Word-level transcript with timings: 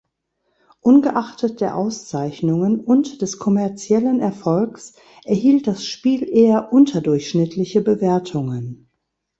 Ungeachtet 0.79 1.61
der 1.61 1.75
Auszeichnungen 1.77 2.79
und 2.83 3.21
des 3.21 3.37
kommerziellen 3.37 4.19
Erfolgs 4.19 4.93
erhielt 5.25 5.67
das 5.67 5.85
Spiel 5.85 6.27
eher 6.27 6.73
unterdurchschnittliche 6.73 7.81
Bewertungen. 7.81 8.89